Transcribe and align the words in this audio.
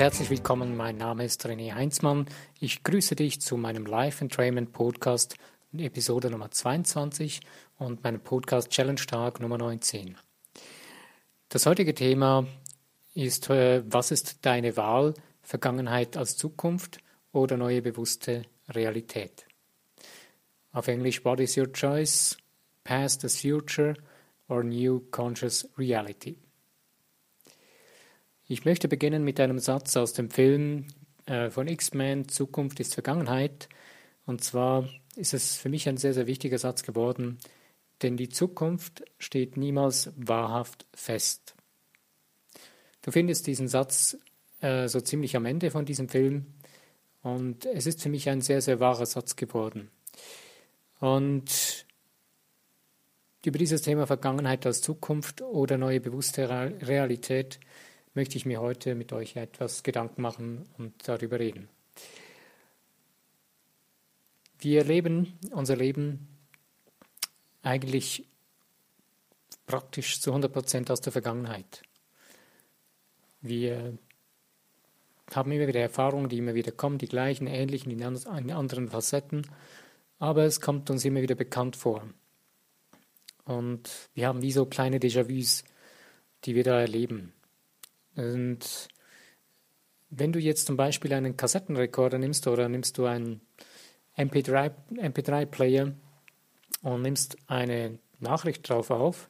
herzlich 0.00 0.30
willkommen. 0.30 0.78
Mein 0.78 0.96
Name 0.96 1.26
ist 1.26 1.44
René 1.44 1.74
Heinzmann. 1.74 2.24
Ich 2.58 2.84
grüße 2.84 3.16
dich 3.16 3.42
zu 3.42 3.58
meinem 3.58 3.84
Life 3.84 4.24
Entrainment 4.24 4.72
Podcast, 4.72 5.36
Episode 5.76 6.30
Nummer 6.30 6.50
22 6.50 7.40
und 7.76 8.02
meinem 8.02 8.20
Podcast 8.20 8.70
Challenge 8.70 9.02
Tag 9.06 9.40
Nummer 9.40 9.58
19. 9.58 10.16
Das 11.50 11.66
heutige 11.66 11.94
Thema 11.94 12.46
ist, 13.12 13.50
äh, 13.50 13.82
was 13.86 14.10
ist 14.10 14.38
deine 14.46 14.78
Wahl, 14.78 15.12
Vergangenheit 15.42 16.16
als 16.16 16.34
Zukunft 16.38 17.00
oder 17.32 17.58
neue 17.58 17.82
bewusste 17.82 18.44
Realität? 18.70 19.44
Auf 20.72 20.88
Englisch, 20.88 21.26
what 21.26 21.40
is 21.40 21.58
your 21.58 21.70
choice, 21.70 22.38
past 22.84 23.22
as 23.26 23.38
future 23.38 23.92
or 24.48 24.64
new 24.64 25.00
conscious 25.10 25.68
reality? 25.76 26.36
Ich 28.52 28.64
möchte 28.64 28.88
beginnen 28.88 29.22
mit 29.22 29.38
einem 29.38 29.60
Satz 29.60 29.96
aus 29.96 30.12
dem 30.12 30.28
Film 30.28 30.88
äh, 31.26 31.50
von 31.50 31.68
X-Men, 31.68 32.26
Zukunft 32.26 32.80
ist 32.80 32.94
Vergangenheit. 32.94 33.68
Und 34.26 34.42
zwar 34.42 34.88
ist 35.14 35.34
es 35.34 35.56
für 35.56 35.68
mich 35.68 35.88
ein 35.88 35.98
sehr, 35.98 36.14
sehr 36.14 36.26
wichtiger 36.26 36.58
Satz 36.58 36.82
geworden, 36.82 37.38
denn 38.02 38.16
die 38.16 38.28
Zukunft 38.28 39.04
steht 39.20 39.56
niemals 39.56 40.12
wahrhaft 40.16 40.84
fest. 40.92 41.54
Du 43.02 43.12
findest 43.12 43.46
diesen 43.46 43.68
Satz 43.68 44.18
äh, 44.62 44.88
so 44.88 45.00
ziemlich 45.00 45.36
am 45.36 45.46
Ende 45.46 45.70
von 45.70 45.84
diesem 45.84 46.08
Film 46.08 46.46
und 47.22 47.66
es 47.66 47.86
ist 47.86 48.02
für 48.02 48.08
mich 48.08 48.28
ein 48.28 48.40
sehr, 48.40 48.62
sehr 48.62 48.80
wahrer 48.80 49.06
Satz 49.06 49.36
geworden. 49.36 49.92
Und 50.98 51.86
über 53.44 53.58
dieses 53.58 53.82
Thema 53.82 54.08
Vergangenheit 54.08 54.66
als 54.66 54.80
Zukunft 54.80 55.40
oder 55.40 55.78
neue 55.78 56.00
bewusste 56.00 56.50
Realität 56.50 57.60
möchte 58.14 58.36
ich 58.36 58.46
mir 58.46 58.60
heute 58.60 58.94
mit 58.94 59.12
euch 59.12 59.36
etwas 59.36 59.82
Gedanken 59.82 60.22
machen 60.22 60.68
und 60.78 60.94
darüber 61.06 61.38
reden. 61.38 61.68
Wir 64.58 64.84
leben 64.84 65.38
unser 65.52 65.76
Leben 65.76 66.28
eigentlich 67.62 68.26
praktisch 69.66 70.20
zu 70.20 70.30
100 70.30 70.52
Prozent 70.52 70.90
aus 70.90 71.00
der 71.00 71.12
Vergangenheit. 71.12 71.82
Wir 73.40 73.96
haben 75.32 75.52
immer 75.52 75.66
wieder 75.66 75.80
Erfahrungen, 75.80 76.28
die 76.28 76.38
immer 76.38 76.54
wieder 76.54 76.72
kommen, 76.72 76.98
die 76.98 77.06
gleichen, 77.06 77.46
ähnlichen, 77.46 77.92
in 77.92 78.50
anderen 78.50 78.88
Facetten, 78.88 79.46
aber 80.18 80.44
es 80.44 80.60
kommt 80.60 80.90
uns 80.90 81.04
immer 81.04 81.22
wieder 81.22 81.36
bekannt 81.36 81.76
vor. 81.76 82.06
Und 83.44 83.88
wir 84.14 84.26
haben 84.26 84.42
wie 84.42 84.52
so 84.52 84.66
kleine 84.66 84.98
Déjà-vus, 84.98 85.64
die 86.44 86.54
wir 86.54 86.64
da 86.64 86.80
erleben. 86.80 87.32
Und 88.16 88.88
wenn 90.10 90.32
du 90.32 90.38
jetzt 90.38 90.66
zum 90.66 90.76
Beispiel 90.76 91.12
einen 91.12 91.36
Kassettenrekorder 91.36 92.18
nimmst 92.18 92.46
oder 92.46 92.68
nimmst 92.68 92.98
du 92.98 93.06
einen 93.06 93.40
MP3, 94.16 94.72
MP3-Player 94.96 95.92
und 96.82 97.02
nimmst 97.02 97.36
eine 97.46 97.98
Nachricht 98.18 98.68
drauf 98.68 98.90
auf 98.90 99.28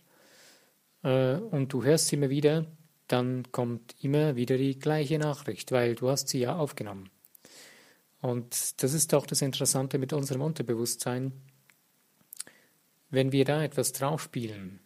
äh, 1.03 1.35
und 1.35 1.73
du 1.73 1.85
hörst 1.85 2.09
sie 2.09 2.17
immer 2.17 2.31
wieder, 2.31 2.67
dann 3.09 3.51
kommt 3.53 3.95
immer 4.01 4.37
wieder 4.37 4.57
die 4.57 4.79
gleiche 4.79 5.19
Nachricht, 5.19 5.73
weil 5.73 5.95
du 5.95 6.09
hast 6.09 6.29
sie 6.29 6.41
ja 6.41 6.57
aufgenommen. 6.57 7.11
Und 8.21 8.83
das 8.83 8.93
ist 8.93 9.15
auch 9.15 9.27
das 9.27 9.43
Interessante 9.43 9.99
mit 9.99 10.13
unserem 10.13 10.43
Unterbewusstsein. 10.43 11.33
Wenn 13.11 13.33
wir 13.33 13.45
da 13.45 13.65
etwas 13.65 13.93
draufspielen, 13.93 14.81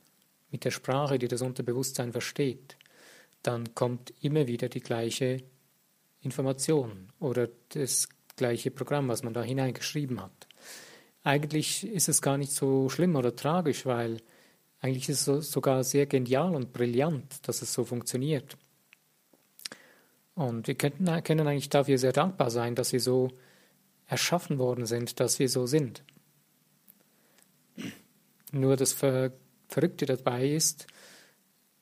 mit 0.51 0.65
der 0.65 0.71
Sprache, 0.71 1.19
die 1.19 1.29
das 1.29 1.43
Unterbewusstsein 1.43 2.13
versteht, 2.13 2.77
dann 3.45 3.75
kommt 3.75 4.13
immer 4.21 4.47
wieder 4.47 4.69
die 4.69 4.81
gleiche 4.81 5.43
Information 6.23 7.13
oder 7.21 7.49
das 7.69 8.09
gleiche 8.37 8.71
Programm, 8.71 9.09
was 9.09 9.23
man 9.23 9.35
da 9.35 9.43
hineingeschrieben 9.43 10.21
hat. 10.21 10.49
Eigentlich 11.23 11.87
ist 11.87 12.09
es 12.09 12.21
gar 12.21 12.37
nicht 12.37 12.53
so 12.53 12.89
schlimm 12.89 13.17
oder 13.17 13.37
tragisch, 13.37 13.87
weil 13.87 14.21
eigentlich 14.81 15.09
ist 15.09 15.29
es 15.29 15.51
sogar 15.51 15.85
sehr 15.85 16.07
genial 16.07 16.55
und 16.55 16.73
brillant, 16.73 17.47
dass 17.49 17.63
es 17.63 17.73
so 17.73 17.85
funktioniert. 17.85 18.57
Und 20.35 20.67
wir 20.67 20.75
könnten, 20.75 21.07
können 21.23 21.47
eigentlich 21.47 21.69
dafür 21.69 21.97
sehr 21.99 22.13
dankbar 22.13 22.51
sein, 22.51 22.75
dass 22.75 22.93
wir 22.93 23.01
so 23.01 23.31
erschaffen 24.07 24.59
worden 24.59 24.87
sind, 24.87 25.21
dass 25.21 25.39
wir 25.39 25.49
so 25.49 25.67
sind. 25.67 26.03
Nur 28.53 28.77
das 28.77 28.93
Verrückte 28.93 30.07
dabei 30.07 30.49
ist, 30.49 30.87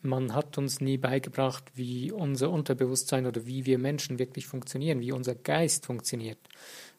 man 0.02 0.34
hat 0.34 0.58
uns 0.58 0.80
nie 0.80 0.98
beigebracht, 0.98 1.64
wie 1.74 2.10
unser 2.10 2.50
Unterbewusstsein 2.50 3.26
oder 3.26 3.46
wie 3.46 3.66
wir 3.66 3.78
Menschen 3.78 4.18
wirklich 4.18 4.46
funktionieren, 4.46 5.00
wie 5.00 5.12
unser 5.12 5.34
Geist 5.34 5.86
funktioniert. 5.86 6.38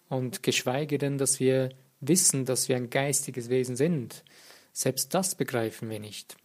Und 0.10 0.44
geschweige 0.44 0.98
denn, 0.98 1.18
dass 1.18 1.40
wir 1.40 1.70
wissen, 2.00 2.46
dass 2.46 2.70
wir 2.70 2.76
ein 2.76 2.90
geistiges 2.90 3.50
Wesen 3.50 3.76
sind. 3.76 4.24
Selbst 4.72 5.14
das 5.14 5.36
begreifen 5.36 5.90
wir 5.90 6.00
nicht. 6.00 6.36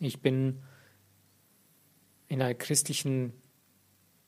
Ich 0.00 0.20
bin 0.20 0.62
in 2.28 2.42
einer 2.42 2.54
christlichen 2.54 3.32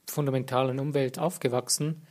fundamentalen 0.07 0.79
Umwelt 0.79 1.19
aufgewachsen 1.19 2.07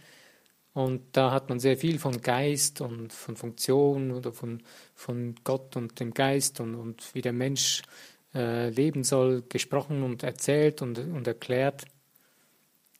und 0.73 1.01
da 1.11 1.31
hat 1.31 1.49
man 1.49 1.59
sehr 1.59 1.77
viel 1.77 1.99
von 1.99 2.21
Geist 2.21 2.81
und 2.81 3.13
von 3.13 3.35
Funktion 3.35 4.11
oder 4.11 4.33
von, 4.33 4.63
von 4.95 5.35
Gott 5.43 5.75
und 5.75 5.99
dem 5.99 6.13
Geist 6.13 6.59
und, 6.59 6.73
und 6.73 7.13
wie 7.13 7.21
der 7.21 7.33
Mensch 7.33 7.83
äh, 7.83 8.12
leben 8.33 9.03
soll, 9.03 9.43
gesprochen 9.43 10.03
und 10.03 10.23
erzählt 10.23 10.81
und, 10.81 10.97
und 10.97 11.27
erklärt. 11.27 11.85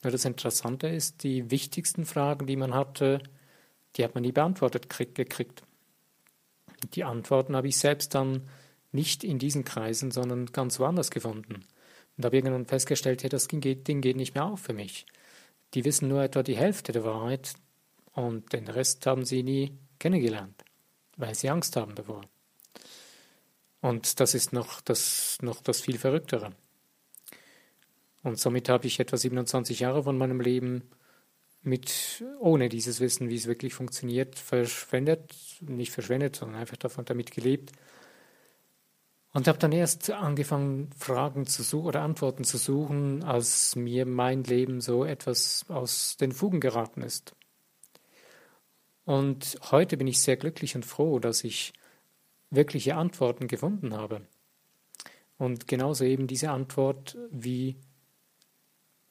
Nur 0.02 0.12
das 0.12 0.24
Interessante 0.24 0.86
ist, 0.86 1.22
die 1.22 1.50
wichtigsten 1.50 2.04
Fragen, 2.04 2.46
die 2.46 2.56
man 2.56 2.74
hatte, 2.74 3.20
die 3.96 4.04
hat 4.04 4.14
man 4.14 4.22
nie 4.22 4.32
beantwortet 4.32 4.88
gekriegt. 4.88 5.62
Die 6.94 7.04
Antworten 7.04 7.56
habe 7.56 7.68
ich 7.68 7.78
selbst 7.78 8.14
dann 8.14 8.48
nicht 8.92 9.24
in 9.24 9.38
diesen 9.38 9.64
Kreisen, 9.64 10.10
sondern 10.10 10.46
ganz 10.46 10.78
woanders 10.78 11.10
gefunden. 11.10 11.64
Und 12.16 12.24
habe 12.24 12.36
irgendwann 12.36 12.66
festgestellt, 12.66 13.22
hey, 13.22 13.30
das 13.30 13.48
Ding 13.48 13.60
Ding 13.60 14.00
geht 14.00 14.16
nicht 14.16 14.34
mehr 14.34 14.44
auf 14.44 14.60
für 14.60 14.72
mich. 14.72 15.06
Die 15.74 15.84
wissen 15.84 16.08
nur 16.08 16.22
etwa 16.22 16.42
die 16.42 16.56
Hälfte 16.56 16.92
der 16.92 17.04
Wahrheit 17.04 17.54
und 18.12 18.52
den 18.52 18.68
Rest 18.68 19.06
haben 19.06 19.24
sie 19.24 19.42
nie 19.42 19.76
kennengelernt, 19.98 20.64
weil 21.16 21.34
sie 21.34 21.50
Angst 21.50 21.74
haben 21.76 21.96
davor. 21.96 22.22
Und 23.84 24.18
das 24.18 24.32
ist 24.32 24.54
noch 24.54 24.80
das, 24.80 25.36
noch 25.42 25.60
das 25.60 25.82
viel 25.82 25.98
Verrücktere. 25.98 26.52
Und 28.22 28.38
somit 28.38 28.70
habe 28.70 28.86
ich 28.86 28.98
etwa 28.98 29.18
27 29.18 29.80
Jahre 29.80 30.04
von 30.04 30.16
meinem 30.16 30.40
Leben 30.40 30.88
mit, 31.60 32.24
ohne 32.40 32.70
dieses 32.70 33.00
Wissen, 33.00 33.28
wie 33.28 33.36
es 33.36 33.46
wirklich 33.46 33.74
funktioniert, 33.74 34.38
verschwendet, 34.38 35.34
nicht 35.60 35.92
verschwendet, 35.92 36.34
sondern 36.34 36.62
einfach 36.62 36.78
davon 36.78 37.04
damit 37.04 37.30
gelebt. 37.30 37.72
Und 39.34 39.48
habe 39.48 39.58
dann 39.58 39.72
erst 39.72 40.10
angefangen, 40.10 40.88
Fragen 40.98 41.46
zu 41.46 41.62
suchen 41.62 41.88
oder 41.88 42.00
Antworten 42.00 42.44
zu 42.44 42.56
suchen, 42.56 43.22
als 43.22 43.76
mir 43.76 44.06
mein 44.06 44.44
Leben 44.44 44.80
so 44.80 45.04
etwas 45.04 45.66
aus 45.68 46.16
den 46.16 46.32
Fugen 46.32 46.60
geraten 46.60 47.02
ist. 47.02 47.36
Und 49.04 49.58
heute 49.70 49.98
bin 49.98 50.06
ich 50.06 50.22
sehr 50.22 50.38
glücklich 50.38 50.74
und 50.74 50.86
froh, 50.86 51.18
dass 51.18 51.44
ich 51.44 51.74
wirkliche 52.54 52.96
Antworten 52.96 53.46
gefunden 53.46 53.94
habe. 53.94 54.22
Und 55.38 55.66
genauso 55.68 56.04
eben 56.04 56.26
diese 56.26 56.50
Antwort, 56.50 57.16
wie 57.30 57.76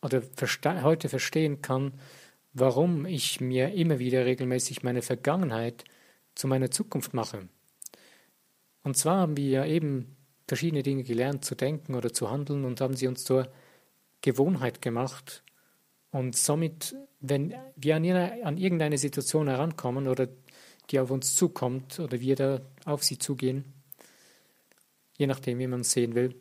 oder 0.02 0.22
verste 0.22 0.84
heute 0.84 1.10
verstehen 1.10 1.62
kann, 1.62 1.94
warum 2.54 3.06
ich 3.06 3.42
mir 3.42 3.74
immer 3.74 4.00
wieder 4.00 4.26
regelmäßig 4.26 4.84
meine 4.84 5.02
Vergangenheit 5.02 5.86
zu 6.36 6.48
meiner 6.48 6.72
Zukunft 6.72 7.14
mache. 7.14 7.48
Und 8.84 8.98
zwar 8.98 9.18
haben 9.18 9.38
wir 9.38 9.50
ja 9.50 9.66
eben 9.66 10.16
verschiedene 10.48 10.84
Dinge 10.84 11.04
gelernt 11.04 11.46
zu 11.46 11.56
denken 11.56 11.96
oder 11.96 12.12
zu 12.12 12.30
handeln 12.30 12.66
und 12.66 12.82
haben 12.82 12.96
sie 12.96 13.08
uns 13.08 13.24
zur 13.24 13.48
Gewohnheit 14.22 14.82
gemacht. 14.82 15.44
Und 16.12 16.36
somit, 16.36 16.96
wenn 17.22 17.56
wir 17.76 17.96
an, 17.96 18.06
an 18.06 18.58
irgendeine 18.58 18.98
Situation 18.98 19.48
herankommen 19.48 20.08
oder 20.08 20.28
die 20.90 21.00
auf 21.00 21.12
uns 21.12 21.36
zukommt 21.36 22.00
oder 22.00 22.20
wir 22.20 22.36
da 22.36 22.62
auf 22.86 23.04
sie 23.04 23.18
zugehen, 23.18 23.66
je 25.18 25.28
nachdem, 25.28 25.60
wie 25.60 25.68
man 25.68 25.82
es 25.82 25.92
sehen 25.92 26.16
will, 26.16 26.36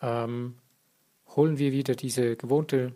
ähm, 0.00 0.56
holen 1.28 1.58
wir 1.58 1.72
wieder 1.72 1.94
diese 1.94 2.36
gewohnte 2.36 2.94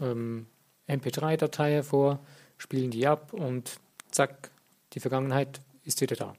ähm, 0.00 0.46
MP3-Datei 0.88 1.72
hervor, 1.72 2.20
spielen 2.58 2.90
die 2.90 3.06
ab 3.06 3.32
und 3.32 3.78
zack, 4.10 4.50
die 4.92 5.00
Vergangenheit 5.00 5.60
ist 5.84 6.00
wieder 6.00 6.16
da. 6.16 6.34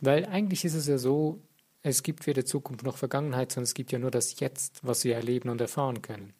Weil 0.00 0.26
eigentlich 0.26 0.64
ist 0.64 0.74
es 0.74 0.86
ja 0.86 0.98
so, 0.98 1.40
es 1.82 2.02
gibt 2.02 2.26
weder 2.26 2.44
Zukunft 2.44 2.84
noch 2.84 2.96
Vergangenheit, 2.96 3.52
sondern 3.52 3.64
es 3.64 3.74
gibt 3.74 3.92
ja 3.92 3.98
nur 3.98 4.10
das 4.10 4.38
Jetzt, 4.40 4.80
was 4.82 5.04
wir 5.04 5.16
erleben 5.16 5.48
und 5.48 5.60
erfahren 5.60 6.02
können. 6.02 6.32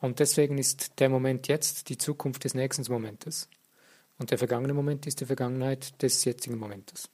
Und 0.00 0.20
deswegen 0.20 0.58
ist 0.58 1.00
der 1.00 1.08
Moment 1.08 1.48
jetzt 1.48 1.88
die 1.88 1.98
Zukunft 1.98 2.44
des 2.44 2.54
nächsten 2.54 2.90
Momentes. 2.90 3.48
Und 4.18 4.30
der 4.30 4.38
vergangene 4.38 4.74
Moment 4.74 5.06
ist 5.06 5.20
die 5.20 5.26
Vergangenheit 5.26 6.00
des 6.02 6.24
jetzigen 6.24 6.58
Momentes. 6.58 7.08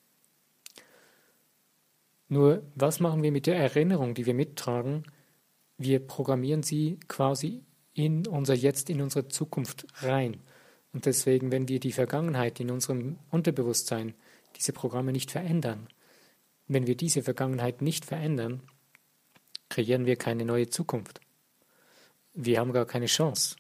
Nur, 2.29 2.63
was 2.75 3.01
machen 3.01 3.23
wir 3.23 3.33
mit 3.33 3.47
der 3.47 3.57
Erinnerung, 3.57 4.15
die 4.15 4.27
wir 4.27 4.35
mittragen, 4.35 5.05
wir 5.77 6.01
programmieren 6.01 6.63
sie 6.63 6.99
quasi 7.09 7.63
in 7.93 8.27
unser 8.27 8.55
Jetzt, 8.55 8.91
in 8.91 9.01
unsere 9.01 9.29
Zukunft 9.29 9.87
rein. 10.03 10.41
Und 10.93 11.07
deswegen, 11.07 11.53
wenn 11.53 11.69
wir 11.69 11.81
die 11.81 11.93
Vergangenheit 11.93 12.61
in 12.61 12.71
unserem 12.71 13.19
Unterbewusstsein, 13.31 14.15
diese 14.57 14.73
Programme 14.73 15.13
nicht 15.13 15.31
verändern, 15.31 15.89
wenn 16.67 16.87
wir 16.87 16.97
diese 16.97 17.23
Vergangenheit 17.23 17.83
nicht 17.83 18.05
verändern, 18.05 18.63
kreieren 19.69 20.07
wir 20.07 20.17
keine 20.17 20.45
neue 20.45 20.69
Zukunft. 20.69 21.21
Wir 22.35 22.59
haben 22.59 22.73
gar 22.73 22.85
keine 22.85 23.07
Chance, 23.07 23.55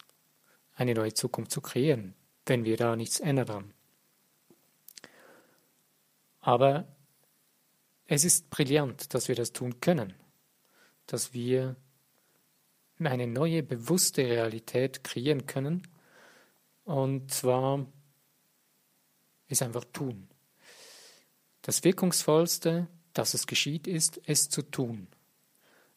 eine 0.74 0.94
neue 0.94 1.14
Zukunft 1.14 1.52
zu 1.52 1.60
kreieren, 1.60 2.14
wenn 2.44 2.64
wir 2.64 2.76
da 2.76 2.96
nichts 2.96 3.20
ändern. 3.20 3.72
Aber 6.40 6.88
es 8.06 8.24
ist 8.24 8.50
brillant, 8.50 9.14
dass 9.14 9.28
wir 9.28 9.36
das 9.36 9.52
tun 9.52 9.80
können, 9.80 10.12
dass 11.06 11.32
wir 11.32 11.76
eine 12.98 13.28
neue 13.28 13.62
bewusste 13.62 14.22
Realität 14.22 15.04
kreieren 15.04 15.46
können. 15.46 15.86
Und 16.84 17.32
zwar 17.32 17.86
ist 19.46 19.62
einfach 19.62 19.84
tun. 19.92 20.28
Das 21.62 21.84
Wirkungsvollste, 21.84 22.88
dass 23.12 23.34
es 23.34 23.46
geschieht, 23.46 23.86
ist, 23.86 24.20
es 24.26 24.50
zu 24.50 24.62
tun 24.62 25.06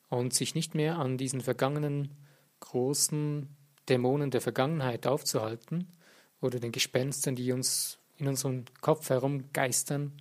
und 0.10 0.34
sich 0.34 0.54
nicht 0.54 0.76
mehr 0.76 0.98
an 0.98 1.18
diesen 1.18 1.42
vergangenen 1.42 2.16
großen 2.60 3.56
Dämonen 3.90 4.32
der 4.32 4.42
Vergangenheit 4.42 5.08
aufzuhalten 5.08 5.88
oder 6.42 6.60
den 6.60 6.72
Gespenstern, 6.72 7.36
die 7.36 7.52
uns 7.52 8.00
in 8.18 8.28
unserem 8.28 8.66
Kopf 8.82 9.10
herumgeistern, 9.10 10.14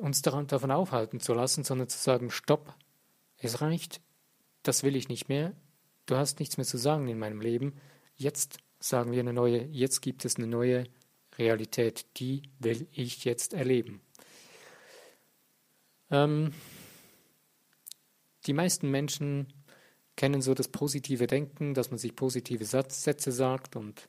uns 0.00 0.22
daran, 0.22 0.46
davon 0.46 0.70
aufhalten 0.70 1.20
zu 1.20 1.34
lassen, 1.34 1.64
sondern 1.64 1.88
zu 1.88 1.98
sagen, 1.98 2.30
stopp, 2.30 2.74
es 3.36 3.60
reicht, 3.60 4.00
das 4.62 4.82
will 4.82 4.96
ich 4.96 5.08
nicht 5.08 5.28
mehr, 5.28 5.54
du 6.06 6.16
hast 6.16 6.40
nichts 6.40 6.56
mehr 6.56 6.66
zu 6.66 6.78
sagen 6.78 7.08
in 7.08 7.18
meinem 7.18 7.40
Leben, 7.40 7.74
jetzt 8.16 8.58
sagen 8.78 9.12
wir 9.12 9.20
eine 9.20 9.32
neue, 9.32 9.64
jetzt 9.66 10.00
gibt 10.00 10.24
es 10.24 10.36
eine 10.36 10.46
neue 10.46 10.84
Realität, 11.38 12.06
die 12.16 12.42
will 12.58 12.88
ich 12.92 13.24
jetzt 13.24 13.52
erleben. 13.52 14.00
Ähm, 16.10 16.52
die 18.46 18.52
meisten 18.52 18.90
Menschen 18.90 19.52
kennen 20.16 20.42
so 20.42 20.54
das 20.54 20.68
positive 20.68 21.26
Denken, 21.26 21.74
dass 21.74 21.90
man 21.90 21.98
sich 21.98 22.16
positive 22.16 22.64
Sätze 22.64 23.32
sagt 23.32 23.76
und 23.76 24.08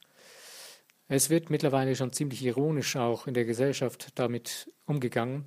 es 1.07 1.29
wird 1.29 1.49
mittlerweile 1.49 1.95
schon 1.95 2.13
ziemlich 2.13 2.43
ironisch 2.43 2.95
auch 2.95 3.27
in 3.27 3.33
der 3.33 3.45
Gesellschaft 3.45 4.09
damit 4.15 4.71
umgegangen 4.85 5.45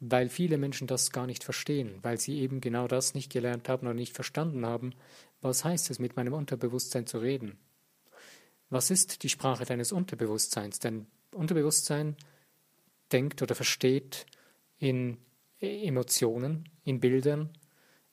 weil 0.00 0.28
viele 0.28 0.58
Menschen 0.58 0.86
das 0.86 1.10
gar 1.10 1.26
nicht 1.26 1.44
verstehen, 1.44 1.98
weil 2.02 2.18
sie 2.18 2.38
eben 2.40 2.60
genau 2.60 2.86
das 2.86 3.14
nicht 3.14 3.32
gelernt 3.32 3.68
haben 3.68 3.86
oder 3.86 3.94
nicht 3.94 4.14
verstanden 4.14 4.66
haben, 4.66 4.92
was 5.40 5.64
heißt 5.64 5.90
es, 5.90 5.98
mit 5.98 6.16
meinem 6.16 6.34
Unterbewusstsein 6.34 7.06
zu 7.06 7.18
reden. 7.18 7.58
Was 8.68 8.90
ist 8.90 9.22
die 9.22 9.28
Sprache 9.28 9.64
deines 9.64 9.92
Unterbewusstseins? 9.92 10.80
Dein 10.80 11.06
Unterbewusstsein 11.32 12.16
denkt 13.12 13.40
oder 13.42 13.54
versteht 13.54 14.26
in 14.78 15.18
Emotionen, 15.60 16.68
in 16.84 17.00
Bildern, 17.00 17.56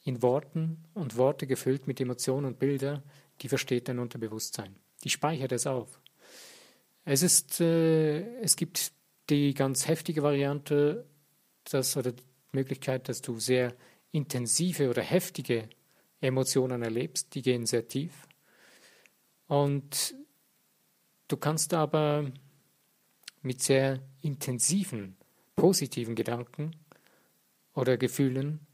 in 0.03 0.21
Worten 0.21 0.83
und 0.93 1.17
Worte 1.17 1.47
gefüllt 1.47 1.87
mit 1.87 1.99
Emotionen 1.99 2.45
und 2.45 2.59
Bilder, 2.59 3.03
die 3.41 3.49
versteht 3.49 3.87
dein 3.87 3.99
Unterbewusstsein. 3.99 4.75
Die 5.03 5.09
speichert 5.09 5.51
es 5.51 5.67
auf. 5.67 5.99
Es 7.05 7.23
ist, 7.23 7.59
äh, 7.61 8.39
es 8.39 8.55
gibt 8.55 8.91
die 9.29 9.53
ganz 9.53 9.87
heftige 9.87 10.23
Variante, 10.23 11.05
das 11.65 11.95
oder 11.97 12.11
die 12.11 12.23
Möglichkeit, 12.51 13.09
dass 13.09 13.21
du 13.21 13.39
sehr 13.39 13.75
intensive 14.11 14.89
oder 14.89 15.01
heftige 15.01 15.69
Emotionen 16.21 16.83
erlebst, 16.83 17.33
die 17.35 17.41
gehen 17.41 17.65
sehr 17.65 17.87
tief. 17.87 18.27
Und 19.47 20.15
du 21.27 21.37
kannst 21.37 21.73
aber 21.73 22.31
mit 23.41 23.61
sehr 23.61 23.99
intensiven, 24.21 25.17
positiven 25.55 26.15
Gedanken 26.15 26.71
oder 27.73 27.97
Gefühlen 27.97 28.65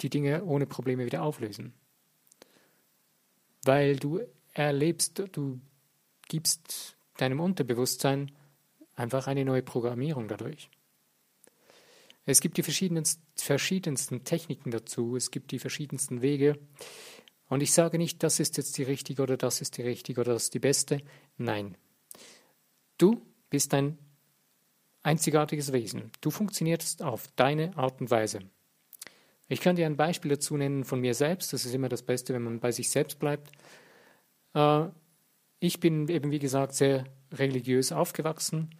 die 0.00 0.10
Dinge 0.10 0.44
ohne 0.44 0.66
Probleme 0.66 1.04
wieder 1.04 1.22
auflösen. 1.22 1.72
Weil 3.64 3.96
du 3.96 4.20
erlebst, 4.52 5.22
du 5.32 5.60
gibst 6.28 6.96
deinem 7.16 7.40
Unterbewusstsein 7.40 8.30
einfach 8.94 9.26
eine 9.26 9.44
neue 9.44 9.62
Programmierung 9.62 10.28
dadurch. 10.28 10.70
Es 12.24 12.40
gibt 12.40 12.58
die 12.58 12.62
verschiedensten, 12.62 14.24
Techniken 14.24 14.70
dazu, 14.70 15.16
es 15.16 15.30
gibt 15.30 15.50
die 15.50 15.58
verschiedensten 15.58 16.20
Wege. 16.20 16.58
Und 17.48 17.62
ich 17.62 17.72
sage 17.72 17.96
nicht, 17.96 18.22
das 18.22 18.38
ist 18.38 18.58
jetzt 18.58 18.76
die 18.76 18.82
richtige 18.82 19.22
oder 19.22 19.38
das 19.38 19.62
ist 19.62 19.78
die 19.78 19.82
richtige 19.82 20.20
oder 20.20 20.34
das 20.34 20.44
ist 20.44 20.54
die 20.54 20.58
beste. 20.58 21.00
Nein. 21.38 21.76
Du 22.98 23.22
bist 23.48 23.72
ein 23.72 23.96
einzigartiges 25.02 25.72
Wesen. 25.72 26.12
Du 26.20 26.30
funktionierst 26.30 27.02
auf 27.02 27.28
deine 27.36 27.74
Art 27.78 28.00
und 28.02 28.10
Weise. 28.10 28.40
Ich 29.48 29.60
kann 29.60 29.76
dir 29.76 29.86
ein 29.86 29.96
Beispiel 29.96 30.30
dazu 30.30 30.56
nennen 30.56 30.84
von 30.84 31.00
mir 31.00 31.14
selbst. 31.14 31.52
Das 31.52 31.64
ist 31.64 31.74
immer 31.74 31.88
das 31.88 32.02
Beste, 32.02 32.34
wenn 32.34 32.42
man 32.42 32.60
bei 32.60 32.72
sich 32.72 32.90
selbst 32.90 33.18
bleibt. 33.18 33.50
Äh, 34.54 34.86
ich 35.60 35.80
bin 35.80 36.08
eben, 36.08 36.30
wie 36.30 36.38
gesagt, 36.38 36.74
sehr 36.74 37.04
religiös 37.32 37.92
aufgewachsen 37.92 38.70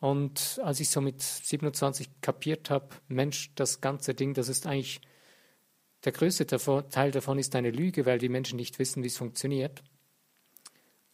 und 0.00 0.60
als 0.62 0.80
ich 0.80 0.90
so 0.90 1.00
mit 1.00 1.22
27 1.22 2.20
kapiert 2.20 2.70
habe, 2.70 2.88
Mensch, 3.08 3.52
das 3.54 3.80
ganze 3.80 4.14
Ding, 4.14 4.34
das 4.34 4.48
ist 4.48 4.66
eigentlich, 4.66 5.00
der 6.04 6.12
größte 6.12 6.46
Teil 6.46 7.10
davon 7.10 7.38
ist 7.38 7.56
eine 7.56 7.70
Lüge, 7.70 8.06
weil 8.06 8.18
die 8.18 8.28
Menschen 8.28 8.56
nicht 8.56 8.78
wissen, 8.78 9.02
wie 9.02 9.08
es 9.08 9.16
funktioniert. 9.16 9.82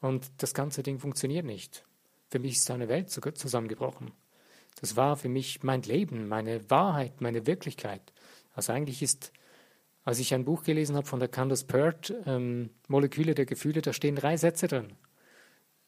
Und 0.00 0.30
das 0.38 0.52
ganze 0.52 0.82
Ding 0.82 0.98
funktioniert 0.98 1.46
nicht. 1.46 1.84
Für 2.28 2.40
mich 2.40 2.56
ist 2.56 2.70
eine 2.70 2.88
Welt 2.88 3.10
zusammengebrochen. 3.10 4.10
Das 4.80 4.96
war 4.96 5.16
für 5.16 5.28
mich 5.28 5.62
mein 5.62 5.82
Leben, 5.82 6.26
meine 6.28 6.68
Wahrheit, 6.68 7.20
meine 7.20 7.46
Wirklichkeit. 7.46 8.12
Also 8.52 8.72
eigentlich 8.72 9.02
ist, 9.02 9.32
als 10.04 10.18
ich 10.18 10.34
ein 10.34 10.44
Buch 10.44 10.64
gelesen 10.64 10.96
habe 10.96 11.06
von 11.06 11.20
der 11.20 11.28
Candace 11.28 11.64
Pert, 11.64 12.14
ähm, 12.26 12.70
Moleküle 12.88 13.34
der 13.34 13.46
Gefühle, 13.46 13.82
da 13.82 13.92
stehen 13.92 14.16
drei 14.16 14.36
Sätze 14.36 14.68
drin. 14.68 14.92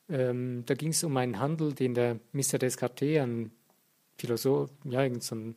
Ähm, 0.08 0.64
da 0.66 0.74
ging 0.74 0.90
es 0.90 1.02
um 1.04 1.16
einen 1.16 1.38
Handel, 1.38 1.72
den 1.74 1.94
der 1.94 2.20
Mr. 2.32 2.58
Descartes, 2.58 3.20
ein 3.20 3.50
Philosoph, 4.18 4.70
ja, 4.84 5.02
irgend 5.02 5.22
so 5.22 5.34
ein 5.34 5.56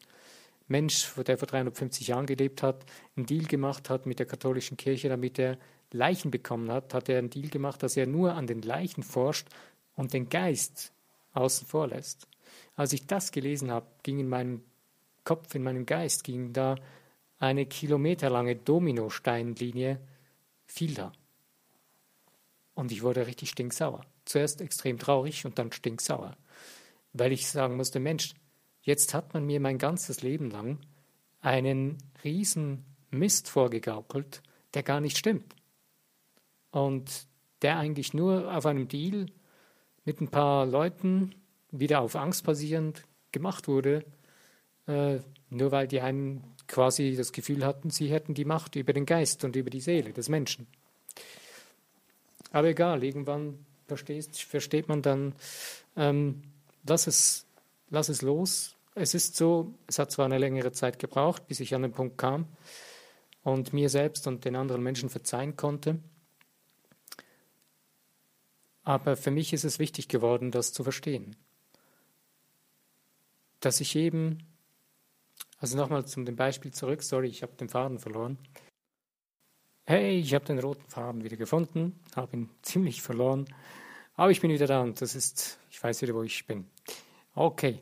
Mensch, 0.67 1.13
der 1.15 1.37
vor 1.37 1.47
350 1.47 2.07
Jahren 2.07 2.25
gelebt 2.25 2.61
hat, 2.63 2.85
einen 3.15 3.25
Deal 3.25 3.45
gemacht 3.45 3.89
hat 3.89 4.05
mit 4.05 4.19
der 4.19 4.25
katholischen 4.25 4.77
Kirche, 4.77 5.09
damit 5.09 5.39
er 5.39 5.57
Leichen 5.91 6.31
bekommen 6.31 6.71
hat, 6.71 6.93
hat 6.93 7.07
er 7.07 7.19
einen 7.19 7.29
Deal 7.29 7.49
gemacht, 7.49 7.81
dass 7.83 7.95
er 7.95 8.07
nur 8.07 8.33
an 8.33 8.47
den 8.47 8.61
Leichen 8.61 9.03
forscht 9.03 9.47
und 9.95 10.13
den 10.13 10.27
Geist 10.29 10.91
außen 11.33 11.67
vor 11.67 11.87
lässt. 11.87 12.27
Als 12.75 12.93
ich 12.93 13.07
das 13.07 13.31
gelesen 13.31 13.71
habe, 13.71 13.87
ging 14.03 14.19
in 14.19 14.27
meinem 14.27 14.61
Kopf, 15.27 15.53
in 15.55 15.63
meinem 15.63 15.85
Geist, 15.85 16.23
ging 16.23 16.53
da 16.53 16.75
eine 17.37 17.65
kilometerlange 17.65 18.55
Dominosteinlinie, 18.55 19.99
fiel 20.65 20.93
da. 20.93 21.11
Und 22.73 22.91
ich 22.91 23.03
wurde 23.03 23.27
richtig 23.27 23.49
stinksauer 23.49 24.05
zuerst 24.27 24.61
extrem 24.61 24.99
traurig 24.99 25.45
und 25.45 25.57
dann 25.57 25.71
stinksauer, 25.71 26.37
weil 27.13 27.31
ich 27.31 27.49
sagen 27.49 27.77
musste, 27.77 27.99
Mensch, 27.99 28.33
jetzt 28.81 29.13
hat 29.13 29.33
man 29.33 29.45
mir 29.45 29.59
mein 29.59 29.77
ganzes 29.77 30.21
Leben 30.21 30.51
lang 30.51 30.79
einen 31.41 31.97
riesen 32.23 32.85
Mist 33.09 33.49
vorgegaukelt, 33.49 34.41
der 34.73 34.83
gar 34.83 35.01
nicht 35.01 35.17
stimmt. 35.17 35.55
Und 36.71 37.27
der 37.61 37.77
eigentlich 37.77 38.13
nur 38.13 38.55
auf 38.55 38.65
einem 38.65 38.87
Deal 38.87 39.27
mit 40.03 40.21
ein 40.21 40.29
paar 40.29 40.65
Leuten, 40.65 41.33
wieder 41.71 42.01
auf 42.01 42.15
Angst 42.15 42.43
basierend, 42.43 43.03
gemacht 43.31 43.67
wurde, 43.67 44.05
äh, 44.87 45.19
nur 45.49 45.71
weil 45.71 45.87
die 45.87 46.01
einen 46.01 46.43
quasi 46.67 47.15
das 47.15 47.31
Gefühl 47.31 47.65
hatten, 47.65 47.89
sie 47.89 48.09
hätten 48.09 48.33
die 48.33 48.45
Macht 48.45 48.75
über 48.75 48.93
den 48.93 49.05
Geist 49.05 49.43
und 49.43 49.55
über 49.55 49.69
die 49.69 49.81
Seele 49.81 50.13
des 50.13 50.29
Menschen. 50.29 50.67
Aber 52.51 52.67
egal, 52.67 53.03
irgendwann 53.03 53.65
versteht 53.87 54.87
man 54.87 55.01
dann, 55.01 55.33
ähm, 55.95 56.43
lass, 56.85 57.07
es, 57.07 57.45
lass 57.89 58.09
es 58.09 58.21
los. 58.21 58.75
Es 58.95 59.13
ist 59.13 59.35
so, 59.37 59.73
es 59.85 59.99
hat 59.99 60.11
zwar 60.11 60.25
eine 60.25 60.37
längere 60.37 60.71
Zeit 60.71 60.99
gebraucht, 60.99 61.47
bis 61.47 61.59
ich 61.59 61.75
an 61.75 61.83
den 61.83 61.91
Punkt 61.91 62.17
kam 62.17 62.47
und 63.43 63.73
mir 63.73 63.89
selbst 63.89 64.27
und 64.27 64.43
den 64.43 64.55
anderen 64.55 64.83
Menschen 64.83 65.09
verzeihen 65.09 65.55
konnte. 65.55 65.99
Aber 68.83 69.17
für 69.17 69.31
mich 69.31 69.53
ist 69.53 69.65
es 69.65 69.79
wichtig 69.79 70.07
geworden, 70.07 70.51
das 70.51 70.73
zu 70.73 70.83
verstehen. 70.83 71.35
Dass 73.59 73.81
ich 73.81 73.95
eben, 73.95 74.39
also 75.57 75.77
nochmal 75.77 76.05
zum 76.05 76.25
dem 76.25 76.35
Beispiel 76.35 76.71
zurück, 76.71 77.03
sorry, 77.03 77.27
ich 77.27 77.43
habe 77.43 77.53
den 77.53 77.69
Faden 77.69 77.99
verloren. 77.99 78.37
Hey, 79.85 80.19
ich 80.19 80.33
habe 80.33 80.45
den 80.45 80.59
roten 80.59 80.87
Faden 80.89 81.23
wieder 81.23 81.37
gefunden, 81.37 81.99
habe 82.15 82.35
ihn 82.35 82.49
ziemlich 82.61 83.01
verloren. 83.01 83.45
Aber 84.15 84.31
ich 84.31 84.41
bin 84.41 84.51
wieder 84.51 84.67
da 84.67 84.81
und 84.81 84.99
das 85.01 85.15
ist, 85.15 85.59
ich 85.69 85.81
weiß 85.81 86.01
wieder, 86.01 86.13
wo 86.13 86.23
ich 86.23 86.45
bin. 86.45 86.65
Okay, 87.35 87.79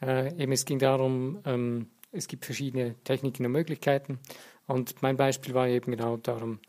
äh, 0.00 0.40
eben 0.40 0.52
es 0.52 0.64
ging 0.64 0.78
darum, 0.78 1.40
ähm, 1.44 1.90
es 2.12 2.28
gibt 2.28 2.44
verschiedene 2.44 2.94
Techniken 3.04 3.44
und 3.46 3.52
Möglichkeiten 3.52 4.18
Und 4.66 5.02
mein 5.02 5.16
Beispiel 5.16 5.54
war 5.54 5.66
eben 5.66 5.90
genau 5.90 6.16
darum, 6.16 6.60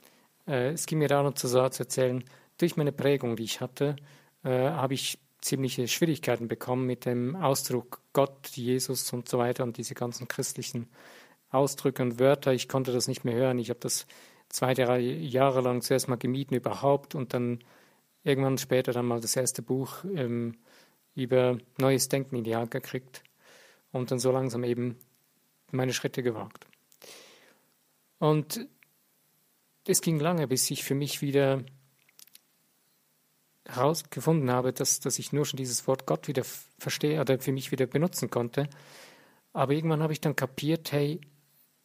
äh, 0.47 0.71
es 0.71 0.85
ging 0.85 0.99
mir 0.99 1.07
darum 1.07 1.35
zu, 1.35 1.47
erzählen, 1.57 2.23
durch 2.57 2.75
meine 2.75 2.91
Prägung, 2.91 3.35
die 3.35 3.43
ich 3.43 3.61
hatte, 3.61 3.95
äh, 4.43 4.49
habe 4.49 4.93
ich 4.93 5.19
ziemliche 5.41 5.87
Schwierigkeiten 5.87 6.47
bekommen 6.47 6.85
mit 6.85 7.05
dem 7.05 7.35
Ausdruck 7.35 8.01
Gott, 8.13 8.47
Jesus 8.49 9.11
und 9.13 9.29
so 9.29 9.37
weiter 9.37 9.63
und 9.63 9.77
diese 9.77 9.95
ganzen 9.95 10.27
christlichen 10.27 10.87
Ausdrücke 11.49 12.03
und 12.03 12.19
Wörter. 12.19 12.53
Ich 12.53 12.67
konnte 12.67 12.91
das 12.91 13.07
nicht 13.07 13.23
mehr 13.25 13.35
hören. 13.35 13.59
Ich 13.59 13.69
habe 13.69 13.79
das 13.79 14.05
zwei, 14.49 14.73
drei 14.73 14.99
Jahre 14.99 15.61
lang 15.61 15.81
zuerst 15.81 16.07
mal 16.07 16.17
gemieden 16.17 16.55
überhaupt 16.55 17.15
und 17.15 17.33
dann 17.33 17.59
irgendwann 18.23 18.57
später 18.57 18.91
dann 18.91 19.05
mal 19.05 19.21
das 19.21 19.35
erste 19.35 19.61
Buch 19.61 20.03
ähm, 20.15 20.57
über 21.15 21.57
neues 21.77 22.09
Denken 22.09 22.35
in 22.35 22.43
die 22.43 22.55
Hand 22.55 22.71
gekriegt 22.71 23.23
und 23.91 24.11
dann 24.11 24.19
so 24.19 24.31
langsam 24.31 24.63
eben 24.63 24.97
meine 25.71 25.93
Schritte 25.93 26.23
gewagt. 26.23 26.65
Und 28.17 28.67
es 29.87 30.01
ging 30.01 30.19
lange, 30.19 30.47
bis 30.47 30.69
ich 30.71 30.83
für 30.83 30.95
mich 30.95 31.21
wieder 31.21 31.63
herausgefunden 33.75 34.51
habe, 34.51 34.73
dass, 34.73 34.99
dass 34.99 35.19
ich 35.19 35.31
nur 35.31 35.45
schon 35.45 35.57
dieses 35.57 35.87
Wort 35.87 36.05
Gott 36.05 36.27
wieder 36.27 36.43
verstehe 36.77 37.21
oder 37.21 37.39
für 37.39 37.51
mich 37.51 37.71
wieder 37.71 37.85
benutzen 37.85 38.29
konnte. 38.29 38.67
Aber 39.53 39.73
irgendwann 39.73 40.03
habe 40.03 40.13
ich 40.13 40.21
dann 40.21 40.35
kapiert, 40.35 40.91
hey, 40.91 41.19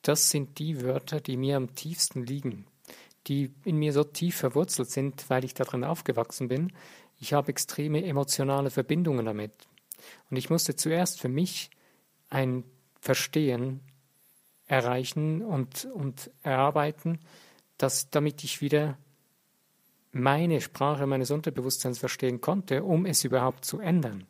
das 0.03 0.31
sind 0.31 0.59
die 0.59 0.83
Wörter, 0.83 1.21
die 1.21 1.37
mir 1.37 1.57
am 1.57 1.75
tiefsten 1.75 2.25
liegen, 2.25 2.67
die 3.27 3.55
in 3.65 3.79
mir 3.79 3.93
so 3.93 4.05
tief 4.05 4.37
verwurzelt 4.37 4.91
sind, 4.91 5.29
weil 5.31 5.45
ich 5.45 5.55
darin 5.55 5.85
aufgewachsen 5.85 6.49
bin. 6.49 6.73
Ich 7.21 7.33
habe 7.33 7.49
extreme 7.49 8.05
emotionale 8.05 8.71
Verbindungen 8.71 9.25
damit. 9.25 9.53
Und 10.31 10.37
ich 10.37 10.51
musste 10.51 10.77
zuerst 10.77 11.21
für 11.21 11.29
mich 11.29 11.71
ein 12.29 12.65
Verstehen 13.01 13.81
erreichen 14.67 15.43
und, 15.43 15.87
und 15.87 16.31
erarbeiten, 16.43 17.21
dass, 17.79 18.11
damit 18.11 18.45
ich 18.45 18.61
wieder 18.61 18.99
meine 20.15 20.61
Sprache 20.61 21.07
meines 21.07 21.31
Unterbewusstseins 21.31 21.99
verstehen 21.99 22.41
konnte, 22.41 22.85
um 22.85 23.05
es 23.05 23.25
überhaupt 23.25 23.65
zu 23.65 23.81
ändern. 23.81 24.27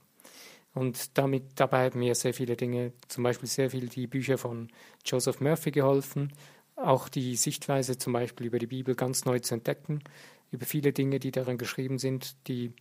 Und 0.72 1.16
damit, 1.18 1.44
dabei 1.54 1.84
haben 1.84 2.00
mir 2.00 2.14
sehr 2.14 2.34
viele 2.34 2.56
Dinge, 2.56 2.92
zum 3.06 3.22
Beispiel 3.22 3.48
sehr 3.48 3.70
viel 3.70 3.88
die 3.88 4.06
Bücher 4.06 4.38
von 4.38 4.68
Joseph 5.04 5.40
Murphy 5.40 5.70
geholfen, 5.70 6.32
auch 6.74 7.08
die 7.08 7.36
Sichtweise 7.36 7.96
zum 7.96 8.12
Beispiel 8.12 8.46
über 8.46 8.58
die 8.58 8.66
Bibel 8.66 8.96
ganz 8.96 9.24
neu 9.24 9.38
zu 9.38 9.54
entdecken, 9.54 10.02
über 10.50 10.66
viele 10.66 10.92
Dinge, 10.92 11.20
die 11.20 11.30
darin 11.30 11.58
geschrieben 11.58 11.98
sind, 11.98 12.34
die 12.48 12.72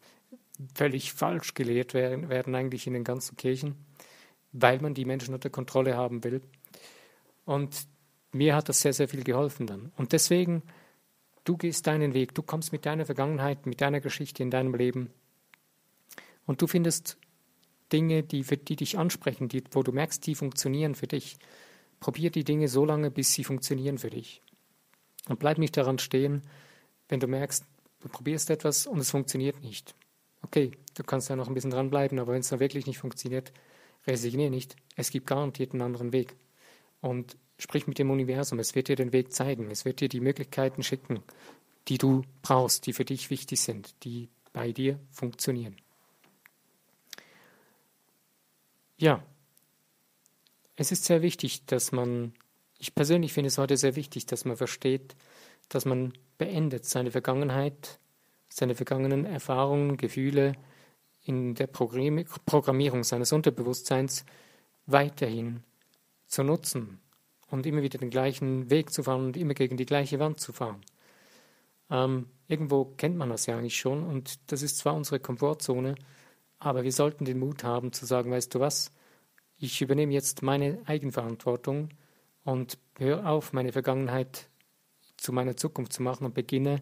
völlig 0.74 1.13
falsch 1.13 1.53
gelehrt 1.53 1.93
werden, 1.93 2.29
werden 2.29 2.55
eigentlich 2.55 2.88
in 2.88 2.93
den 2.93 3.03
ganzen 3.03 3.38
Kirchen, 3.38 3.75
weil 4.51 4.79
man 4.79 4.93
die 4.93 5.05
Menschen 5.05 5.33
unter 5.33 5.50
Kontrolle 5.50 5.95
haben 5.95 6.24
will. 6.24 6.41
Und 7.45 7.88
mir 8.31 8.55
hat 8.55 8.69
das 8.69 8.79
sehr, 8.81 8.93
sehr 8.93 9.07
viel 9.07 9.24
geholfen 9.24 9.67
dann. 9.67 9.91
Und 9.98 10.13
deswegen, 10.13 10.63
du 11.43 11.57
gehst 11.57 11.88
deinen 11.88 12.13
Weg, 12.13 12.33
du 12.35 12.41
kommst 12.41 12.71
mit 12.71 12.85
deiner 12.85 13.05
Vergangenheit, 13.05 13.65
mit 13.65 13.81
deiner 13.81 14.00
Geschichte 14.00 14.43
in 14.43 14.51
deinem 14.51 14.75
Leben 14.75 15.09
und 16.45 16.62
du 16.62 16.67
findest 16.67 17.17
Dinge, 17.91 18.23
die, 18.23 18.43
für, 18.43 18.57
die 18.57 18.75
dich 18.75 18.97
ansprechen, 18.97 19.50
die, 19.50 19.63
wo 19.71 19.83
du 19.83 19.91
merkst, 19.91 20.25
die 20.25 20.35
funktionieren 20.35 20.95
für 20.95 21.07
dich. 21.07 21.38
Probier 22.00 22.31
die 22.31 22.43
Dinge 22.43 22.67
so 22.67 22.85
lange, 22.85 23.12
bis 23.12 23.33
sie 23.33 23.43
funktionieren 23.43 23.97
für 23.97 24.09
dich. 24.09 24.41
Und 25.29 25.39
bleib 25.39 25.57
nicht 25.57 25.77
daran 25.77 26.00
stehen, 26.00 26.41
wenn 27.07 27.19
du 27.19 27.27
merkst, 27.27 27.65
du 28.01 28.09
probierst 28.09 28.50
etwas 28.50 28.88
und 28.88 29.00
es 29.00 29.12
funktioniert 29.12 29.62
nicht. 29.63 29.95
Okay, 30.41 30.71
du 30.95 31.03
kannst 31.03 31.29
da 31.29 31.35
noch 31.35 31.47
ein 31.47 31.53
bisschen 31.53 31.71
dranbleiben, 31.71 32.19
aber 32.19 32.33
wenn 32.33 32.41
es 32.41 32.50
dann 32.50 32.59
wirklich 32.59 32.88
nicht 32.88 32.97
funktioniert, 32.97 33.53
resigniere 34.05 34.50
nicht. 34.50 34.75
Es 34.95 35.09
gibt 35.09 35.27
garantiert 35.27 35.71
einen 35.71 35.81
anderen 35.81 36.12
Weg. 36.12 36.35
Und 37.00 37.38
sprich 37.63 37.88
mit 37.88 37.98
dem 37.98 38.12
Universum. 38.12 38.60
Es 38.60 38.75
wird 38.75 38.89
dir 38.89 38.98
den 38.98 39.13
Weg 39.13 39.32
zeigen. 39.32 39.72
Es 39.72 39.86
wird 39.86 40.01
dir 40.01 40.10
die 40.10 40.20
Möglichkeiten 40.20 40.84
schicken, 40.84 41.24
die 41.88 41.98
du 41.98 42.24
brauchst, 42.41 42.86
die 42.86 42.93
für 42.93 43.05
dich 43.05 43.29
wichtig 43.29 43.62
sind, 43.62 43.96
die 44.03 44.27
bei 44.51 44.74
dir 44.74 45.00
funktionieren. 45.10 45.77
Ja, 48.98 49.24
es 50.75 50.91
ist 50.91 51.05
sehr 51.05 51.22
wichtig, 51.22 51.65
dass 51.65 51.93
man, 51.93 52.34
ich 52.79 52.93
persönlich 52.93 53.32
finde 53.32 53.48
es 53.48 53.58
heute 53.58 53.77
sehr 53.77 53.96
wichtig, 53.96 54.25
dass 54.25 54.43
man 54.43 54.58
versteht, 54.58 55.15
dass 55.70 55.86
man 55.86 56.13
beendet 56.38 56.86
seine 56.86 57.12
Vergangenheit, 57.12 57.98
seine 58.50 58.75
vergangenen 58.75 59.25
Erfahrungen, 59.25 59.96
Gefühle 59.96 60.53
in 61.24 61.55
der 61.55 61.67
Programmierung 61.67 63.05
seines 63.05 63.32
Unterbewusstseins 63.32 64.25
weiterhin 64.86 65.63
zu 66.27 66.43
nutzen 66.43 67.00
und 67.53 67.67
immer 67.67 67.83
wieder 67.83 68.00
den 68.00 68.10
gleichen 68.10 68.72
Weg 68.72 68.91
zu 68.91 69.03
fahren 69.03 69.27
und 69.27 69.38
immer 69.38 69.53
gegen 69.53 69.77
die 69.77 69.86
gleiche 69.86 70.17
Wand 70.17 70.39
zu 70.39 70.53
fahren. 70.53 70.81
Ähm, 71.91 72.25
irgendwo 72.48 72.86
kennt 72.86 73.15
man 73.15 73.29
das 73.29 73.45
ja 73.45 73.55
eigentlich 73.55 73.77
schon 73.77 74.03
und 74.03 74.39
das 74.51 74.63
ist 74.63 74.79
zwar 74.79 74.95
unsere 74.95 75.19
Komfortzone, 75.19 75.93
aber 76.57 76.83
wir 76.83 76.91
sollten 76.91 77.25
den 77.25 77.38
Mut 77.38 77.63
haben 77.63 77.93
zu 77.93 78.07
sagen, 78.07 78.31
weißt 78.31 78.55
du 78.55 78.60
was, 78.60 78.89
ich 79.60 79.83
übernehme 79.83 80.13
jetzt 80.13 80.41
meine 80.41 80.81
Eigenverantwortung 80.86 81.89
und 82.43 82.79
höre 82.98 83.29
auf, 83.29 83.53
meine 83.53 83.72
Vergangenheit 83.72 84.50
zu 85.17 85.31
meiner 85.31 85.55
Zukunft 85.55 85.93
zu 85.93 86.01
machen 86.01 86.25
und 86.25 86.33
beginne 86.33 86.81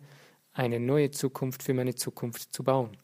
eine 0.53 0.79
neue 0.79 1.11
Zukunft 1.11 1.63
für 1.63 1.73
meine 1.73 1.95
Zukunft 1.95 2.53
zu 2.53 2.63
bauen. 2.63 2.95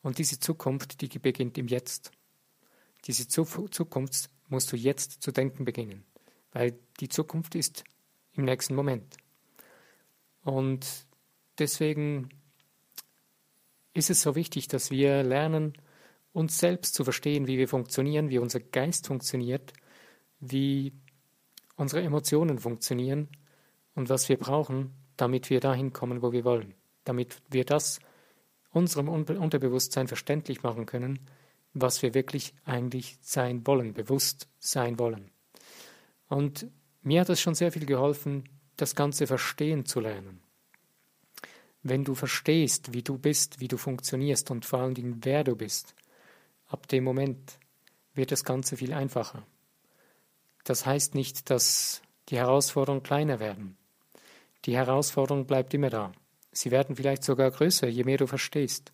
Und 0.00 0.16
diese 0.16 0.40
Zukunft, 0.40 1.02
die 1.02 1.18
beginnt 1.18 1.58
im 1.58 1.68
Jetzt. 1.68 2.10
Diese 3.04 3.28
Zukunft 3.28 4.30
musst 4.48 4.72
du 4.72 4.76
jetzt 4.76 5.22
zu 5.22 5.30
denken 5.30 5.66
beginnen, 5.66 6.04
weil 6.52 6.78
die 7.00 7.08
Zukunft 7.08 7.54
ist 7.54 7.84
im 8.34 8.44
nächsten 8.44 8.74
Moment. 8.74 9.16
Und 10.44 11.06
deswegen 11.58 12.30
ist 13.94 14.10
es 14.10 14.22
so 14.22 14.34
wichtig, 14.34 14.68
dass 14.68 14.90
wir 14.90 15.22
lernen, 15.22 15.74
uns 16.32 16.58
selbst 16.58 16.94
zu 16.94 17.04
verstehen, 17.04 17.46
wie 17.46 17.58
wir 17.58 17.68
funktionieren, 17.68 18.30
wie 18.30 18.38
unser 18.38 18.60
Geist 18.60 19.06
funktioniert, 19.06 19.72
wie 20.40 20.92
unsere 21.76 22.02
Emotionen 22.02 22.58
funktionieren 22.58 23.28
und 23.94 24.08
was 24.08 24.28
wir 24.28 24.38
brauchen, 24.38 24.94
damit 25.16 25.50
wir 25.50 25.60
dahin 25.60 25.92
kommen, 25.92 26.22
wo 26.22 26.32
wir 26.32 26.44
wollen, 26.44 26.74
damit 27.04 27.36
wir 27.50 27.64
das 27.64 28.00
unserem 28.70 29.08
Unterbewusstsein 29.08 30.08
verständlich 30.08 30.62
machen 30.62 30.86
können, 30.86 31.20
was 31.74 32.02
wir 32.02 32.14
wirklich 32.14 32.54
eigentlich 32.64 33.18
sein 33.20 33.66
wollen, 33.66 33.92
bewusst 33.92 34.48
sein 34.58 34.98
wollen. 34.98 35.30
Und 36.32 36.66
mir 37.02 37.20
hat 37.20 37.28
es 37.28 37.42
schon 37.42 37.54
sehr 37.54 37.70
viel 37.70 37.84
geholfen, 37.84 38.48
das 38.78 38.94
Ganze 38.94 39.26
verstehen 39.26 39.84
zu 39.84 40.00
lernen. 40.00 40.40
Wenn 41.82 42.04
du 42.04 42.14
verstehst, 42.14 42.94
wie 42.94 43.02
du 43.02 43.18
bist, 43.18 43.60
wie 43.60 43.68
du 43.68 43.76
funktionierst 43.76 44.50
und 44.50 44.64
vor 44.64 44.78
allen 44.78 44.94
Dingen, 44.94 45.18
wer 45.24 45.44
du 45.44 45.54
bist, 45.56 45.94
ab 46.68 46.88
dem 46.88 47.04
Moment 47.04 47.58
wird 48.14 48.32
das 48.32 48.44
Ganze 48.44 48.78
viel 48.78 48.94
einfacher. 48.94 49.46
Das 50.64 50.86
heißt 50.86 51.14
nicht, 51.14 51.50
dass 51.50 52.00
die 52.30 52.38
Herausforderungen 52.38 53.02
kleiner 53.02 53.38
werden. 53.38 53.76
Die 54.64 54.74
Herausforderung 54.74 55.46
bleibt 55.46 55.74
immer 55.74 55.90
da. 55.90 56.12
Sie 56.50 56.70
werden 56.70 56.96
vielleicht 56.96 57.24
sogar 57.24 57.50
größer, 57.50 57.88
je 57.88 58.04
mehr 58.04 58.16
du 58.16 58.26
verstehst. 58.26 58.90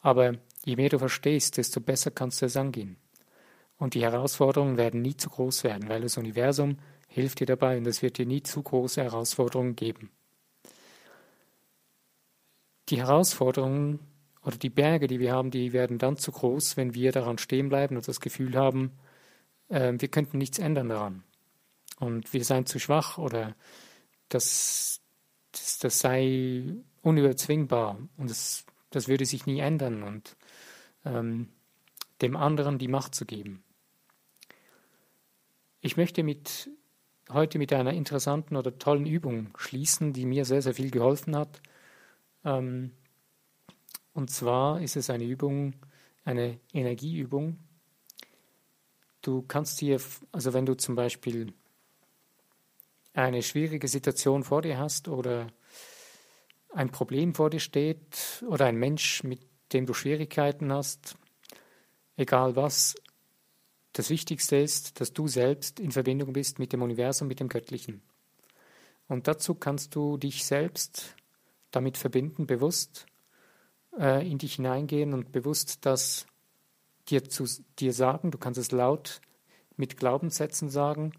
Aber 0.00 0.34
je 0.64 0.74
mehr 0.74 0.88
du 0.88 0.98
verstehst, 0.98 1.58
desto 1.58 1.80
besser 1.80 2.10
kannst 2.10 2.42
du 2.42 2.46
es 2.46 2.56
angehen. 2.56 2.96
Und 3.78 3.94
die 3.94 4.02
Herausforderungen 4.02 4.76
werden 4.76 5.02
nie 5.02 5.16
zu 5.16 5.28
groß 5.28 5.64
werden, 5.64 5.88
weil 5.88 6.00
das 6.00 6.16
Universum 6.16 6.78
hilft 7.08 7.40
dir 7.40 7.46
dabei 7.46 7.76
und 7.78 7.86
es 7.86 8.02
wird 8.02 8.18
dir 8.18 8.26
nie 8.26 8.42
zu 8.42 8.62
große 8.62 9.02
Herausforderungen 9.02 9.76
geben. 9.76 10.10
Die 12.88 12.98
Herausforderungen 12.98 14.00
oder 14.44 14.56
die 14.56 14.70
Berge, 14.70 15.08
die 15.08 15.18
wir 15.18 15.32
haben, 15.32 15.50
die 15.50 15.72
werden 15.72 15.98
dann 15.98 16.16
zu 16.16 16.30
groß, 16.30 16.76
wenn 16.76 16.94
wir 16.94 17.12
daran 17.12 17.38
stehen 17.38 17.68
bleiben 17.68 17.96
und 17.96 18.06
das 18.06 18.20
Gefühl 18.20 18.56
haben, 18.56 18.92
äh, 19.68 19.92
wir 19.96 20.08
könnten 20.08 20.38
nichts 20.38 20.58
ändern 20.58 20.88
daran. 20.88 21.24
Und 21.98 22.32
wir 22.32 22.44
seien 22.44 22.66
zu 22.66 22.78
schwach 22.78 23.18
oder 23.18 23.56
das, 24.28 25.00
das, 25.52 25.78
das 25.78 25.98
sei 25.98 26.74
unüberzwingbar 27.02 27.98
und 28.16 28.30
das, 28.30 28.64
das 28.90 29.08
würde 29.08 29.24
sich 29.24 29.46
nie 29.46 29.60
ändern 29.60 30.02
und 30.02 30.36
ähm, 31.04 31.48
dem 32.20 32.36
anderen 32.36 32.78
die 32.78 32.88
Macht 32.88 33.14
zu 33.14 33.24
geben. 33.24 33.62
Ich 35.80 35.96
möchte 35.96 36.22
mit, 36.22 36.70
heute 37.30 37.58
mit 37.58 37.72
einer 37.72 37.92
interessanten 37.92 38.56
oder 38.56 38.78
tollen 38.78 39.06
Übung 39.06 39.50
schließen, 39.56 40.12
die 40.12 40.26
mir 40.26 40.44
sehr, 40.44 40.62
sehr 40.62 40.74
viel 40.74 40.90
geholfen 40.90 41.36
hat. 41.36 41.60
Ähm, 42.44 42.92
und 44.12 44.30
zwar 44.30 44.80
ist 44.80 44.96
es 44.96 45.10
eine 45.10 45.24
Übung, 45.24 45.74
eine 46.24 46.58
Energieübung. 46.72 47.58
Du 49.20 49.42
kannst 49.42 49.80
dir, 49.80 50.00
also 50.32 50.52
wenn 50.52 50.66
du 50.66 50.74
zum 50.74 50.94
Beispiel 50.94 51.52
eine 53.12 53.42
schwierige 53.42 53.88
Situation 53.88 54.44
vor 54.44 54.62
dir 54.62 54.78
hast 54.78 55.08
oder 55.08 55.48
ein 56.72 56.90
Problem 56.90 57.34
vor 57.34 57.50
dir 57.50 57.60
steht 57.60 58.44
oder 58.48 58.66
ein 58.66 58.76
Mensch, 58.76 59.22
mit 59.22 59.40
dem 59.72 59.86
du 59.86 59.94
Schwierigkeiten 59.94 60.72
hast, 60.72 61.16
egal 62.16 62.56
was, 62.56 62.94
Das 63.96 64.10
Wichtigste 64.10 64.56
ist, 64.56 65.00
dass 65.00 65.14
du 65.14 65.26
selbst 65.26 65.80
in 65.80 65.90
Verbindung 65.90 66.34
bist 66.34 66.58
mit 66.58 66.74
dem 66.74 66.82
Universum, 66.82 67.28
mit 67.28 67.40
dem 67.40 67.48
Göttlichen. 67.48 68.02
Und 69.08 69.26
dazu 69.26 69.54
kannst 69.54 69.94
du 69.94 70.18
dich 70.18 70.44
selbst 70.44 71.16
damit 71.70 71.96
verbinden, 71.96 72.46
bewusst 72.46 73.06
äh, 73.98 74.30
in 74.30 74.36
dich 74.36 74.56
hineingehen 74.56 75.14
und 75.14 75.32
bewusst 75.32 75.86
das 75.86 76.26
dir 77.08 77.24
zu 77.24 77.46
dir 77.78 77.94
sagen. 77.94 78.30
Du 78.30 78.36
kannst 78.36 78.60
es 78.60 78.70
laut 78.70 79.22
mit 79.78 79.96
Glaubenssätzen 79.96 80.68
sagen 80.68 81.12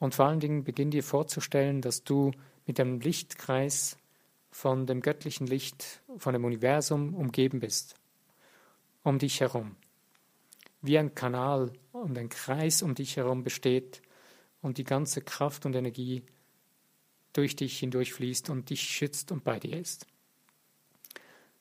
und 0.00 0.16
vor 0.16 0.26
allen 0.26 0.40
Dingen 0.40 0.64
beginn 0.64 0.90
dir 0.90 1.04
vorzustellen, 1.04 1.80
dass 1.80 2.02
du 2.02 2.32
mit 2.66 2.80
einem 2.80 2.98
Lichtkreis 2.98 3.96
von 4.50 4.84
dem 4.84 5.00
göttlichen 5.00 5.46
Licht, 5.46 6.02
von 6.16 6.32
dem 6.32 6.44
Universum 6.44 7.14
umgeben 7.14 7.60
bist, 7.60 7.94
um 9.04 9.20
dich 9.20 9.38
herum. 9.38 9.76
Wie 10.82 10.98
ein 10.98 11.14
Kanal 11.14 11.72
und 11.92 12.16
ein 12.16 12.28
Kreis 12.28 12.82
um 12.82 12.94
dich 12.94 13.16
herum 13.16 13.42
besteht 13.42 14.02
und 14.62 14.78
die 14.78 14.84
ganze 14.84 15.20
Kraft 15.20 15.66
und 15.66 15.74
Energie 15.74 16.22
durch 17.32 17.56
dich 17.56 17.78
hindurchfließt 17.78 18.50
und 18.50 18.70
dich 18.70 18.82
schützt 18.82 19.30
und 19.30 19.44
bei 19.44 19.58
dir 19.60 19.78
ist. 19.78 20.06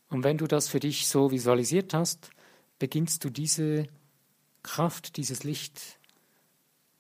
Und 0.10 0.24
wenn 0.24 0.38
du 0.38 0.48
das 0.48 0.68
für 0.68 0.80
dich 0.80 1.08
so 1.08 1.32
visualisiert 1.32 1.94
hast, 1.94 2.32
beginnst 2.80 3.24
du 3.24 3.30
diese 3.30 3.88
Kraft, 4.64 5.18
dieses 5.18 5.44
Licht, 5.44 6.00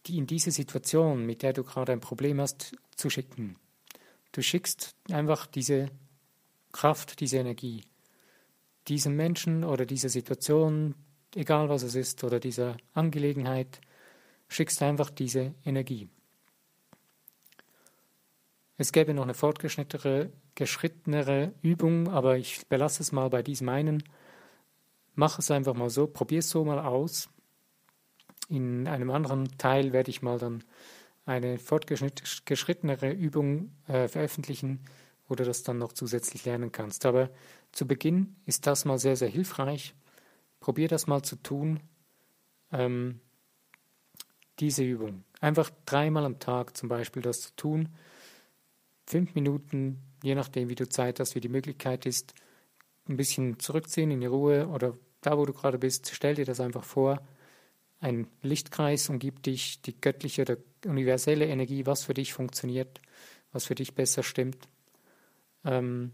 die 0.05 0.17
in 0.17 0.27
diese 0.27 0.51
Situation, 0.51 1.25
mit 1.25 1.41
der 1.41 1.53
du 1.53 1.63
gerade 1.63 1.91
ein 1.91 2.01
Problem 2.01 2.39
hast, 2.39 2.75
zu 2.95 3.09
schicken. 3.09 3.55
Du 4.31 4.41
schickst 4.41 4.95
einfach 5.09 5.47
diese 5.47 5.89
Kraft, 6.71 7.19
diese 7.19 7.37
Energie 7.37 7.83
diesem 8.89 9.15
Menschen 9.15 9.63
oder 9.63 9.85
dieser 9.85 10.09
Situation, 10.09 10.95
egal 11.35 11.69
was 11.69 11.83
es 11.83 11.95
ist, 11.95 12.23
oder 12.23 12.39
dieser 12.39 12.77
Angelegenheit, 12.93 13.81
schickst 14.47 14.81
einfach 14.81 15.09
diese 15.09 15.53
Energie. 15.65 16.09
Es 18.77 18.91
gäbe 18.91 19.13
noch 19.13 19.23
eine 19.23 19.33
fortgeschrittenere 19.33 20.31
geschrittenere 20.59 21.53
Übung, 21.61 22.09
aber 22.09 22.37
ich 22.37 22.67
belasse 22.67 23.01
es 23.01 23.13
mal 23.13 23.29
bei 23.29 23.41
diesem 23.41 23.69
einen. 23.69 24.03
Mach 25.15 25.39
es 25.39 25.49
einfach 25.51 25.73
mal 25.73 25.89
so, 25.89 26.05
probier 26.05 26.39
es 26.39 26.49
so 26.49 26.65
mal 26.65 26.79
aus. 26.79 27.29
In 28.49 28.85
einem 28.85 29.09
anderen 29.09 29.57
Teil 29.57 29.93
werde 29.93 30.09
ich 30.09 30.21
mal 30.21 30.37
dann 30.37 30.65
eine 31.25 31.59
fortgeschrittenere 31.59 33.11
Übung 33.11 33.71
äh, 33.87 34.09
veröffentlichen, 34.09 34.81
wo 35.29 35.35
du 35.35 35.45
das 35.45 35.63
dann 35.63 35.77
noch 35.77 35.93
zusätzlich 35.93 36.43
lernen 36.43 36.73
kannst. 36.73 37.05
Aber 37.05 37.29
zu 37.71 37.87
Beginn 37.87 38.35
ist 38.45 38.67
das 38.67 38.83
mal 38.83 38.99
sehr, 38.99 39.15
sehr 39.15 39.29
hilfreich. 39.29 39.95
Probier 40.59 40.87
das 40.87 41.07
mal 41.07 41.21
zu 41.21 41.35
tun. 41.37 41.79
Ähm, 42.71 43.19
diese 44.59 44.83
Übung. 44.83 45.23
Einfach 45.39 45.71
dreimal 45.85 46.25
am 46.25 46.39
Tag 46.39 46.75
zum 46.75 46.89
Beispiel 46.89 47.21
das 47.21 47.41
zu 47.41 47.55
tun 47.55 47.89
fünf 49.09 49.33
Minuten, 49.33 50.03
je 50.21 50.35
nachdem, 50.35 50.69
wie 50.69 50.75
du 50.75 50.87
Zeit 50.87 51.19
hast, 51.19 51.33
wie 51.33 51.41
die 51.41 51.49
Möglichkeit 51.49 52.05
ist, 52.05 52.35
ein 53.07 53.17
bisschen 53.17 53.59
zurückziehen 53.59 54.11
in 54.11 54.21
die 54.21 54.27
Ruhe 54.27 54.67
oder 54.67 54.93
da, 55.21 55.37
wo 55.37 55.45
du 55.45 55.53
gerade 55.53 55.79
bist, 55.79 56.11
stell 56.13 56.35
dir 56.35 56.45
das 56.45 56.59
einfach 56.59 56.83
vor. 56.83 57.19
Ein 57.99 58.27
Lichtkreis 58.43 59.09
umgibt 59.09 59.47
dich, 59.47 59.81
die 59.81 59.99
göttliche 59.99 60.43
oder 60.43 60.57
universelle 60.85 61.47
Energie, 61.47 61.87
was 61.87 62.03
für 62.03 62.13
dich 62.13 62.33
funktioniert, 62.33 63.01
was 63.51 63.65
für 63.65 63.75
dich 63.75 63.95
besser 63.95 64.21
stimmt. 64.21 64.69
Ähm, 65.65 66.13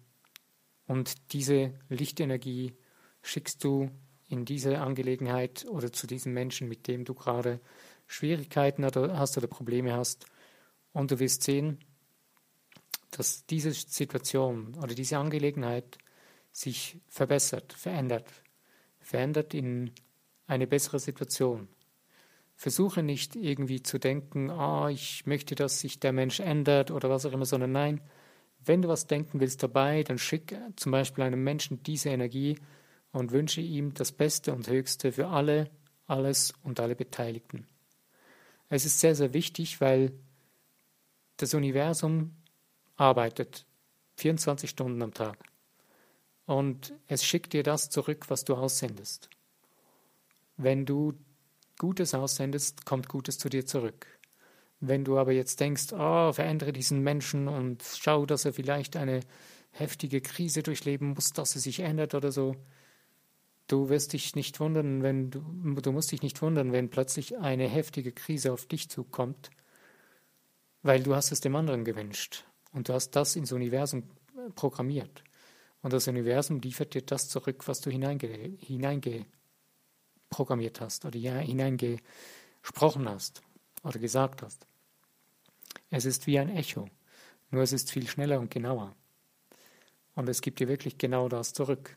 und 0.87 1.33
diese 1.33 1.73
Lichtenergie 1.89 2.73
schickst 3.21 3.63
du 3.63 3.91
in 4.27 4.45
diese 4.45 4.79
Angelegenheit 4.79 5.65
oder 5.69 5.91
zu 5.91 6.07
diesem 6.07 6.33
Menschen, 6.33 6.67
mit 6.67 6.87
dem 6.87 7.05
du 7.05 7.13
gerade 7.13 7.59
Schwierigkeiten 8.07 8.85
hast 8.85 9.37
oder 9.37 9.47
Probleme 9.47 9.93
hast. 9.93 10.25
Und 10.93 11.11
du 11.11 11.19
wirst 11.19 11.43
sehen, 11.43 11.79
dass 13.11 13.45
diese 13.45 13.71
Situation 13.71 14.75
oder 14.75 14.93
diese 14.95 15.17
Angelegenheit 15.17 15.97
sich 16.51 16.97
verbessert, 17.07 17.73
verändert, 17.73 18.27
verändert 18.99 19.53
in 19.53 19.91
eine 20.47 20.67
bessere 20.67 20.99
Situation. 20.99 21.67
Versuche 22.55 23.03
nicht 23.03 23.35
irgendwie 23.35 23.83
zu 23.83 23.99
denken, 23.99 24.49
ah, 24.49 24.89
ich 24.89 25.25
möchte, 25.25 25.55
dass 25.55 25.81
sich 25.81 25.99
der 25.99 26.13
Mensch 26.13 26.39
ändert 26.39 26.91
oder 26.91 27.09
was 27.09 27.25
auch 27.25 27.33
immer, 27.33 27.45
sondern 27.45 27.73
nein, 27.73 28.01
wenn 28.63 28.81
du 28.81 28.87
was 28.87 29.07
denken 29.07 29.39
willst 29.39 29.61
dabei, 29.61 30.03
dann 30.03 30.17
schick 30.17 30.55
zum 30.75 30.91
Beispiel 30.91 31.23
einem 31.23 31.43
Menschen 31.43 31.83
diese 31.83 32.09
Energie 32.09 32.57
und 33.15 33.31
wünsche 33.31 33.61
ihm 33.61 33.93
das 33.93 34.11
Beste 34.11 34.53
und 34.53 34.67
Höchste 34.67 35.13
für 35.13 35.29
alle, 35.29 35.71
alles 36.05 36.53
und 36.63 36.81
alle 36.81 36.95
Beteiligten. 36.95 37.65
Es 38.67 38.85
ist 38.85 38.99
sehr, 38.99 39.15
sehr 39.15 39.33
wichtig, 39.33 39.79
weil 39.79 40.11
das 41.37 41.53
Universum 41.53 42.35
arbeitet 42.97 43.65
24 44.17 44.69
Stunden 44.69 45.01
am 45.01 45.13
Tag. 45.13 45.37
Und 46.45 46.93
es 47.07 47.23
schickt 47.23 47.53
dir 47.53 47.63
das 47.63 47.89
zurück, 47.89 48.25
was 48.29 48.43
du 48.43 48.55
aussendest. 48.55 49.29
Wenn 50.57 50.85
du 50.85 51.13
Gutes 51.77 52.13
aussendest, 52.13 52.85
kommt 52.85 53.07
Gutes 53.07 53.37
zu 53.37 53.47
dir 53.47 53.65
zurück. 53.65 54.07
Wenn 54.81 55.05
du 55.05 55.17
aber 55.17 55.31
jetzt 55.31 55.61
denkst, 55.61 55.93
oh, 55.93 56.33
verändere 56.33 56.73
diesen 56.73 57.01
Menschen 57.01 57.47
und 57.47 57.81
schau, 57.97 58.25
dass 58.25 58.43
er 58.43 58.51
vielleicht 58.51 58.97
eine 58.97 59.21
heftige 59.71 60.19
Krise 60.19 60.63
durchleben 60.63 61.13
muss, 61.13 61.31
dass 61.31 61.55
er 61.55 61.61
sich 61.61 61.79
ändert 61.79 62.13
oder 62.13 62.33
so, 62.33 62.55
du 63.67 63.89
wirst 63.89 64.13
dich 64.13 64.35
nicht 64.35 64.59
wundern, 64.59 65.03
wenn 65.03 65.31
du, 65.31 65.41
du 65.81 65.91
musst 65.91 66.11
dich 66.11 66.21
nicht 66.21 66.41
wundern, 66.41 66.71
wenn 66.71 66.89
plötzlich 66.89 67.37
eine 67.37 67.67
heftige 67.67 68.11
Krise 68.11 68.53
auf 68.53 68.65
dich 68.65 68.89
zukommt, 68.89 69.49
weil 70.83 71.03
du 71.03 71.15
hast 71.15 71.31
es 71.31 71.41
dem 71.41 71.55
anderen 71.55 71.85
gewünscht. 71.85 72.45
Und 72.71 72.89
du 72.89 72.93
hast 72.93 73.11
das 73.11 73.35
ins 73.35 73.51
Universum 73.51 74.03
programmiert. 74.55 75.23
Und 75.81 75.93
das 75.93 76.07
Universum 76.07 76.59
liefert 76.59 76.93
dir 76.93 77.01
das 77.01 77.29
zurück, 77.29 77.67
was 77.67 77.81
du 77.81 77.89
hineinge, 77.89 78.27
hineingeprogrammiert 78.59 80.81
hast 80.81 81.05
oder 81.05 81.19
hineingesprochen 81.19 83.07
hast 83.07 83.41
oder 83.83 83.99
gesagt 83.99 84.41
hast. 84.41 84.67
Es 85.89 86.05
ist 86.05 86.27
wie 86.27 86.39
ein 86.39 86.49
Echo, 86.49 86.89
nur 87.51 87.61
es 87.61 87.71
ist 87.71 87.91
viel 87.91 88.07
schneller 88.07 88.39
und 88.39 88.51
genauer. 88.51 88.95
Und 90.15 90.27
es 90.27 90.41
gibt 90.41 90.59
dir 90.59 90.67
wirklich 90.67 90.97
genau 90.97 91.29
das 91.29 91.53
zurück. 91.53 91.95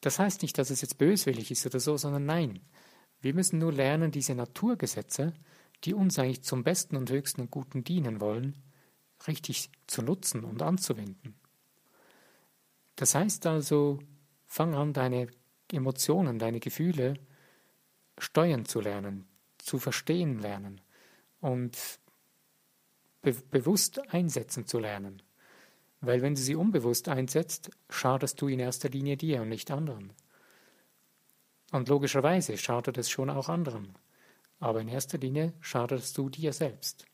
Das 0.00 0.18
heißt 0.18 0.42
nicht, 0.42 0.56
dass 0.58 0.70
es 0.70 0.80
jetzt 0.80 0.98
böswillig 0.98 1.50
ist 1.50 1.66
oder 1.66 1.80
so, 1.80 1.96
sondern 1.96 2.26
nein. 2.26 2.60
Wir 3.20 3.34
müssen 3.34 3.58
nur 3.58 3.72
lernen, 3.72 4.10
diese 4.10 4.34
Naturgesetze, 4.34 5.34
die 5.84 5.94
uns 5.94 6.18
eigentlich 6.18 6.42
zum 6.42 6.64
Besten 6.64 6.96
und 6.96 7.10
Höchsten 7.10 7.42
und 7.42 7.50
Guten 7.50 7.84
dienen 7.84 8.20
wollen, 8.20 8.56
richtig 9.26 9.70
zu 9.86 10.02
nutzen 10.02 10.44
und 10.44 10.62
anzuwenden. 10.62 11.34
Das 12.96 13.14
heißt 13.14 13.46
also, 13.46 13.98
fang 14.46 14.74
an, 14.74 14.92
deine 14.92 15.28
Emotionen, 15.70 16.38
deine 16.38 16.60
Gefühle 16.60 17.14
steuern 18.18 18.64
zu 18.64 18.80
lernen, 18.80 19.26
zu 19.58 19.78
verstehen 19.78 20.38
lernen 20.38 20.80
und 21.40 21.78
be 23.22 23.32
bewusst 23.50 24.00
einsetzen 24.12 24.66
zu 24.66 24.78
lernen. 24.78 25.22
Weil 26.00 26.22
wenn 26.22 26.34
du 26.34 26.40
sie 26.40 26.54
unbewusst 26.54 27.08
einsetzt, 27.08 27.70
schadest 27.90 28.40
du 28.40 28.48
in 28.48 28.58
erster 28.58 28.88
Linie 28.88 29.16
dir 29.16 29.42
und 29.42 29.48
nicht 29.48 29.70
anderen. 29.70 30.12
Und 31.72 31.88
logischerweise 31.88 32.56
schadet 32.56 32.98
es 32.98 33.10
schon 33.10 33.30
auch 33.30 33.48
anderen. 33.48 33.94
Aber 34.58 34.80
in 34.80 34.88
erster 34.88 35.18
Linie 35.18 35.52
schadest 35.60 36.16
du 36.18 36.28
dir 36.28 36.52
selbst. 36.52 37.06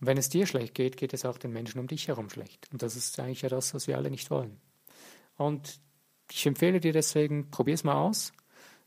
Und 0.00 0.06
wenn 0.06 0.18
es 0.18 0.28
dir 0.28 0.46
schlecht 0.46 0.74
geht, 0.74 0.96
geht 0.96 1.14
es 1.14 1.24
auch 1.24 1.38
den 1.38 1.52
Menschen 1.52 1.78
um 1.78 1.86
dich 1.86 2.08
herum 2.08 2.28
schlecht. 2.28 2.68
Und 2.72 2.82
das 2.82 2.96
ist 2.96 3.18
eigentlich 3.18 3.42
ja 3.42 3.48
das, 3.48 3.74
was 3.74 3.86
wir 3.86 3.96
alle 3.96 4.10
nicht 4.10 4.30
wollen. 4.30 4.60
Und 5.36 5.80
ich 6.30 6.46
empfehle 6.46 6.80
dir 6.80 6.92
deswegen, 6.92 7.50
probier 7.50 7.74
es 7.74 7.84
mal 7.84 7.94
aus. 7.94 8.32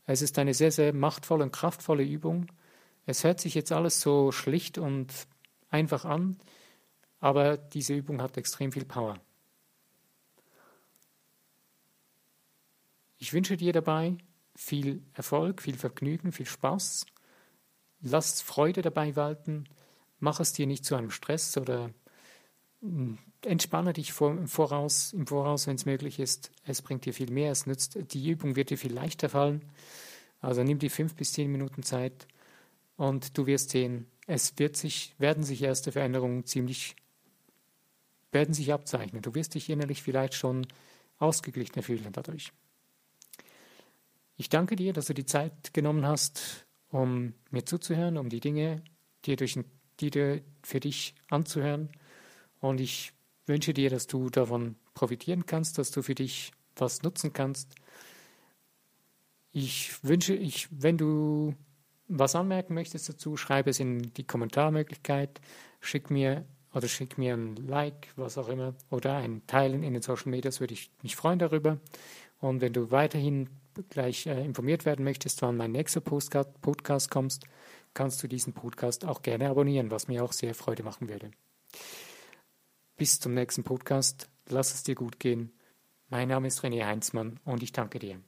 Es 0.06 0.22
ist 0.22 0.38
eine 0.38 0.54
sehr, 0.54 0.70
sehr 0.70 0.92
machtvolle 0.92 1.44
und 1.44 1.52
kraftvolle 1.52 2.04
Übung. 2.04 2.46
Es 3.06 3.24
hört 3.24 3.40
sich 3.40 3.54
jetzt 3.54 3.72
alles 3.72 4.00
so 4.00 4.32
schlicht 4.32 4.78
und 4.78 5.12
einfach 5.68 6.04
an, 6.04 6.38
aber 7.20 7.56
diese 7.56 7.94
Übung 7.94 8.20
hat 8.20 8.36
extrem 8.36 8.72
viel 8.72 8.84
Power. 8.84 9.20
Ich 13.18 13.32
wünsche 13.32 13.56
dir 13.56 13.72
dabei 13.72 14.18
viel 14.54 15.02
Erfolg, 15.14 15.62
viel 15.62 15.76
Vergnügen, 15.76 16.32
viel 16.32 16.46
Spaß. 16.46 17.06
Lass 18.00 18.42
Freude 18.42 18.82
dabei 18.82 19.16
walten 19.16 19.66
Mach 20.18 20.40
es 20.40 20.52
dir 20.52 20.66
nicht 20.66 20.84
zu 20.84 20.94
einem 20.94 21.10
Stress 21.10 21.56
oder 21.56 21.90
hm, 22.80 23.18
entspanne 23.44 23.92
dich 23.92 24.18
im 24.20 24.48
Voraus, 24.48 25.14
Voraus, 25.26 25.66
wenn 25.66 25.76
es 25.76 25.86
möglich 25.86 26.18
ist. 26.18 26.50
Es 26.64 26.82
bringt 26.82 27.04
dir 27.04 27.12
viel 27.12 27.30
mehr, 27.30 27.52
es 27.52 27.66
nützt, 27.66 27.98
die 28.12 28.30
Übung 28.30 28.56
wird 28.56 28.70
dir 28.70 28.78
viel 28.78 28.92
leichter 28.92 29.28
fallen. 29.28 29.62
Also 30.40 30.62
nimm 30.62 30.78
die 30.78 30.88
fünf 30.88 31.14
bis 31.14 31.32
zehn 31.32 31.50
Minuten 31.50 31.82
Zeit 31.82 32.26
und 32.96 33.36
du 33.36 33.46
wirst 33.46 33.70
sehen, 33.70 34.06
es 34.26 34.58
wird 34.58 34.76
sich, 34.76 35.14
werden 35.18 35.44
sich 35.44 35.62
erste 35.62 35.92
Veränderungen 35.92 36.44
ziemlich, 36.46 36.96
werden 38.36 38.52
sich 38.52 38.70
abzeichnen. 38.70 39.22
Du 39.22 39.34
wirst 39.34 39.54
dich 39.54 39.70
innerlich 39.70 40.02
vielleicht 40.02 40.34
schon 40.34 40.66
ausgeglichener 41.16 41.82
fühlen 41.82 42.12
dadurch. 42.12 42.52
Ich 44.36 44.50
danke 44.50 44.76
dir, 44.76 44.92
dass 44.92 45.06
du 45.06 45.14
die 45.14 45.24
Zeit 45.24 45.72
genommen 45.72 46.06
hast 46.06 46.66
um 46.90 47.32
mir 47.50 47.64
zuzuhören, 47.64 48.18
um 48.18 48.28
die 48.28 48.40
Dinge, 48.40 48.82
die, 49.24 49.36
durch, 49.36 49.58
die 50.00 50.10
dir 50.10 50.42
für 50.62 50.80
dich 50.80 51.14
anzuhören. 51.30 51.88
Und 52.60 52.78
ich 52.78 53.14
wünsche 53.46 53.72
dir, 53.72 53.88
dass 53.88 54.06
du 54.06 54.28
davon 54.28 54.76
profitieren 54.92 55.46
kannst, 55.46 55.78
dass 55.78 55.90
du 55.90 56.02
für 56.02 56.14
dich 56.14 56.52
was 56.76 57.02
nutzen 57.02 57.32
kannst. 57.32 57.74
Ich 59.52 60.04
wünsche, 60.04 60.34
ich, 60.34 60.68
wenn 60.70 60.98
du 60.98 61.54
was 62.06 62.36
anmerken 62.36 62.74
möchtest 62.74 63.08
dazu, 63.08 63.38
schreibe 63.38 63.70
es 63.70 63.80
in 63.80 64.12
die 64.14 64.24
Kommentarmöglichkeit, 64.24 65.40
schick 65.80 66.10
mir 66.10 66.44
oder 66.72 66.88
schick 66.88 67.18
mir 67.18 67.34
ein 67.34 67.56
Like, 67.56 68.08
was 68.16 68.38
auch 68.38 68.48
immer, 68.48 68.74
oder 68.90 69.16
ein 69.16 69.46
Teilen 69.46 69.82
in 69.82 69.92
den 69.92 70.02
Social 70.02 70.30
Medias, 70.30 70.60
würde 70.60 70.74
ich 70.74 70.90
mich 71.02 71.16
freuen 71.16 71.38
darüber. 71.38 71.78
Und 72.38 72.60
wenn 72.60 72.72
du 72.72 72.90
weiterhin 72.90 73.48
gleich 73.90 74.26
äh, 74.26 74.44
informiert 74.44 74.84
werden 74.84 75.04
möchtest, 75.04 75.42
wann 75.42 75.56
mein 75.56 75.72
nächster 75.72 76.00
Postcard, 76.00 76.60
Podcast 76.60 77.10
kommt, 77.10 77.40
kannst 77.94 78.22
du 78.22 78.28
diesen 78.28 78.52
Podcast 78.52 79.04
auch 79.04 79.22
gerne 79.22 79.48
abonnieren, 79.48 79.90
was 79.90 80.08
mir 80.08 80.22
auch 80.22 80.32
sehr 80.32 80.54
Freude 80.54 80.82
machen 80.82 81.08
würde. 81.08 81.30
Bis 82.96 83.20
zum 83.20 83.34
nächsten 83.34 83.64
Podcast. 83.64 84.28
Lass 84.48 84.74
es 84.74 84.82
dir 84.82 84.94
gut 84.94 85.18
gehen. 85.18 85.52
Mein 86.08 86.28
Name 86.28 86.48
ist 86.48 86.60
René 86.60 86.84
Heinzmann 86.84 87.40
und 87.44 87.62
ich 87.62 87.72
danke 87.72 87.98
dir. 87.98 88.20